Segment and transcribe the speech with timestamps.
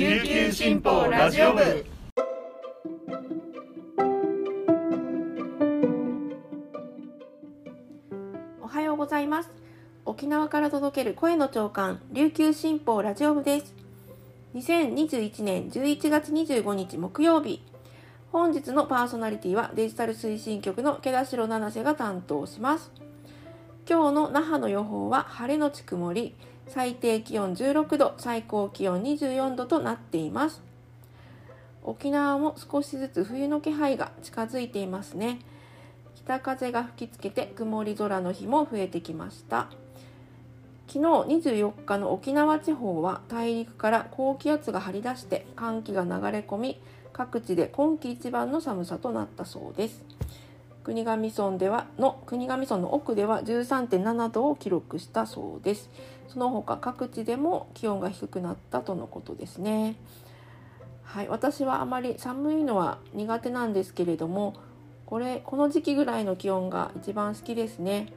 [0.00, 1.84] 琉球新報ラジオ部。
[8.62, 9.50] おはようございます。
[10.06, 13.74] 沖縄から届ける声の長官琉球新報ラジオ部です。
[14.54, 17.62] 2021年11月25日木曜日。
[18.32, 22.90] 本日のパーソナリティはデジタル推進局の毛田代七瀬が担当します。
[23.86, 26.34] 今日の那覇の予報は晴れのち曇り。
[26.72, 30.62] 最低気温16度最高気温24度となっています。
[31.82, 35.40] 沖縄も少しずつ冬の気配が近づいていますね。
[36.14, 39.68] 北風が吹きつけて曇り空の日も増えてきました。
[40.86, 41.06] 昨日
[41.50, 46.80] 24日の沖縄地方は大陸から高気圧が張り出して寒気が流れ込み
[47.12, 50.04] 各地で今季一番の寒さとなったそうです。
[50.82, 55.90] 国頭村ではの国頭村の奥では13.7度を記録したそうです。
[56.28, 59.96] その他各地でも気温が低くなったとのことですね。
[61.02, 64.54] はい私はあまり寒いのは苦手なんですけれども
[65.06, 68.12] これこの時期ぐらいの気温が一番好きですね。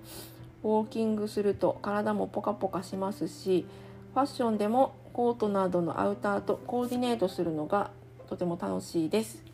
[0.63, 3.65] ウォーキングすると体もポカポカしますし
[4.13, 7.91] ファッションでもコートなどのアウターとコーディネートするのが
[8.29, 9.52] とても楽しいです。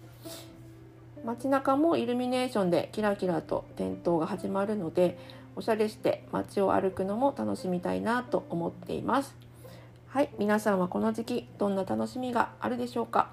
[1.26, 5.18] 街中もイルミネーションでキラキラと点灯が始まるので
[5.56, 9.36] おしゃれして街を歩くのも楽しみたいなと思っています。
[10.08, 13.30] はい皆さんはこの時期どんな楽しみがあるでしょうか？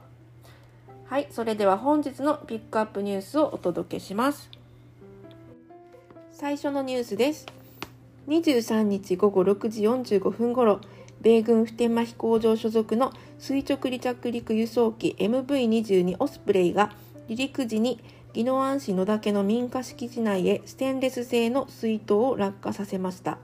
[1.07, 4.51] はいそれでは本日のピックアップニュースをお届けします。
[6.33, 7.47] 最初のニュースです。
[8.29, 10.81] 23日午後6時45分ごろ
[11.23, 16.93] 米軍普天間飛行場所属の垂直離着陸輸送機 MV22 オスプレイが
[17.29, 18.01] 離陸時に
[18.35, 23.39] 宜野湾市野岳の民家敷地内へステンレス製の水筒を落下させました。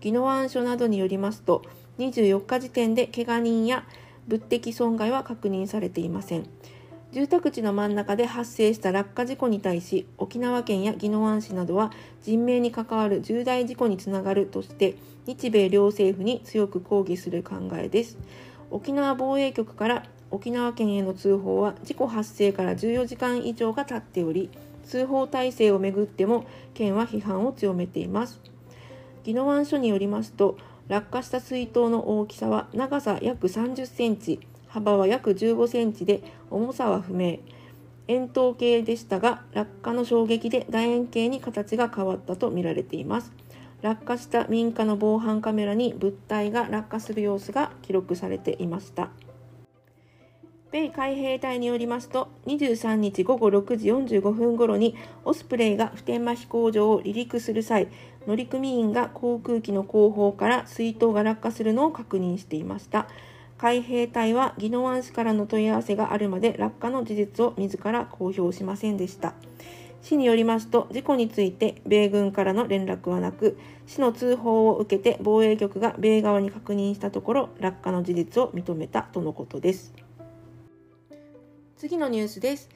[0.00, 1.62] 宜野湾署などによりますと
[1.98, 3.84] 24日時点でけが人や
[4.28, 6.48] 物的損害は確認されていません。
[7.10, 11.90] 住宅地の真ん中で発生した落下事故に対し沖縄県や宜野湾市などは
[12.22, 14.94] 人命に関わる重大事故につながるとして
[15.26, 18.18] 日米両政府に強く抗議する考えです。
[18.70, 24.50] 沖縄防衛局から沖縄県への通報は事故発生から14時間以上が経っており
[24.84, 28.40] 通報体制をめぐっても県は批判を強めています。
[29.24, 30.56] 宜野湾署によりますと
[30.88, 37.38] 落下した水筒の大きさは長さ約30センチ幅は約15センチで重さは不明。
[38.06, 43.32] 円筒形でしたが落下の衝撃で楕円形に形が変わったとみられています。
[43.82, 49.10] 落下した民家の防犯カメラに物体が落下する様子が記録されていました。
[50.70, 57.88] 米海兵隊によりますと23日午後6時45分頃にオスプレイが普天間飛行場を離陸する際
[58.26, 63.08] 乗組員が航空機の後方から水筒が落下するのを確認していました。
[63.56, 69.32] 海兵隊は宜野湾市からの問い合わせがあるまで落下の事実を自ら公表しませんでした。
[70.02, 80.07] 市によりますと事故について米軍からの連絡はなく市の通報を受けて防衛局が米側に確認したところ落下の事実を認めたとのことです。
[81.78, 82.68] 次のニュースです。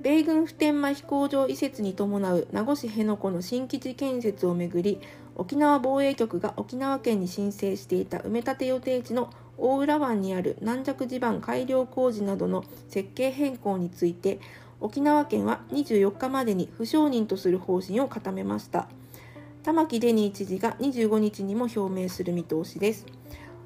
[0.00, 4.98] 米軍普天間飛行場移設に伴う名護市辺野古の新基地建設をめぐり
[5.36, 14.40] 沖縄防衛局が沖縄県に申請していた埋め立て予定地の大浦湾にある軟弱地盤改良工事などの設計変更について
[14.80, 18.88] 沖縄県は24日までに不承認とする方針を固めました。
[19.62, 23.06] 玉城デニー知事が25日にも表明する見通しです。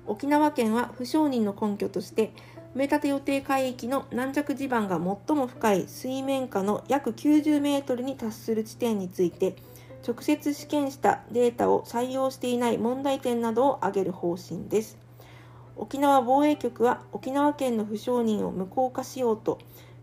[0.07, 2.33] 沖縄県は不承認の根拠として
[2.75, 9.55] 埋め立て予定海域の軟弱地盤が最も深い水面下の約90メートルに達する地点について
[10.07, 14.99] 直接試験したデータを採用していない問題点などを挙げる方針です。
[15.77, 19.59] 沖縄防衛局は沖縄県の不承認を無効化しようと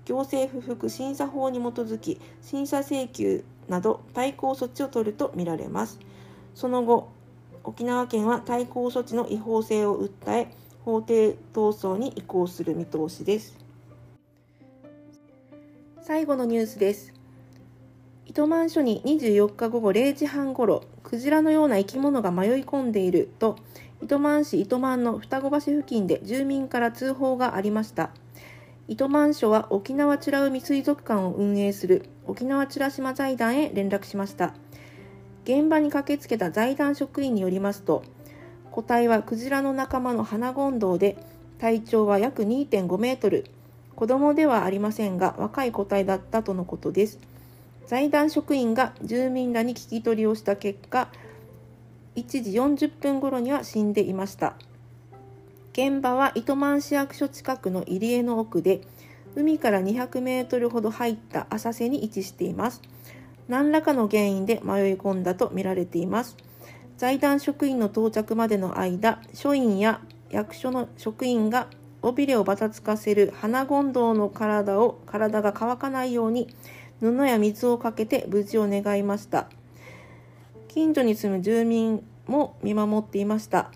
[0.06, 6.00] 行政不服審査法に基づき審査請求など対抗措置を取るとみられます。
[6.56, 7.10] その後
[7.66, 10.54] 沖縄県は対抗措置の違法性を訴え
[10.84, 13.58] 法廷闘争に移行する見通しです。
[16.02, 17.14] 最後のニュースです。
[18.26, 23.58] 糸満署に24日午後0時半ごろクジラのような生き物が迷い込んでいると
[24.02, 28.12] 糸満市糸満の双子橋付近で住民から通報がありました。
[28.88, 34.54] 糸満署は沖縄美ら海水族館を運営する沖縄美ら島財団へ連絡しました。
[35.44, 38.04] 現場に駆けつけた財団職員によりますと
[38.72, 41.18] 個体はクジラの仲間のハナゴンドウで
[41.60, 43.46] 体長は約2.5メートル。
[43.96, 47.20] 子供ではありませんが若い個体だったとのことです。
[47.86, 51.10] 財団職員が住民らに聞き取りをした結果
[52.16, 54.56] 1時40分頃には死んでいました。
[55.74, 58.82] 現場は糸満市役所近くの入り江の奥で
[59.36, 62.82] 海から200メートルほど入った浅瀬に位置しています。
[63.50, 66.38] 何らかの原因で迷い込んだとみられています。
[67.02, 71.66] 財団職員の到着までの間署員や役所の職員が
[72.04, 76.54] 尾びれをばたつかせる花権堂の体を体が乾かないように
[77.00, 79.50] 布や水をかけて無事を願いました。
[80.68, 83.72] 近所に住む住民も見守っていました。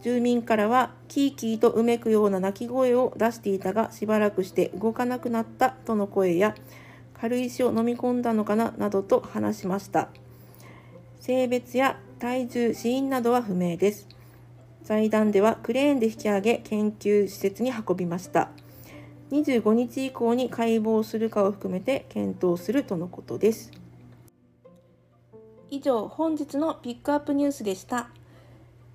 [0.00, 6.54] 住民からはキーキーとうめくような鳴き声を出していたがしばらくして動かなくなったとの声や
[7.12, 10.08] 軽石を飲み込んだのかななどと話しました。
[11.20, 14.08] 性別や体重死因などは不明です。
[14.82, 18.50] 財団ではクレーンで引き上げ研究施設に運びました。
[19.30, 23.70] 25日以降に解剖するかを含めて検討するとのことです。
[25.70, 28.08] 以上本日のピックアップニュースでした。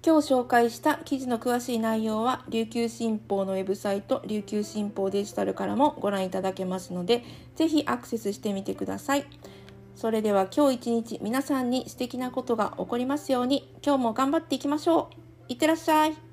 [0.05, 7.23] 今日紹介した記事の詳しい内容は琉球新報のウェブサイト琉球新報デジタルからもご覧いただけますので
[7.55, 9.25] ぜひアクセスしてみてください。
[9.95, 13.73] それでは今日一日皆さんに素敵なことが起こりますように。
[13.85, 15.15] 今日も頑張っていきましょう。
[15.49, 16.32] いってらっしゃい。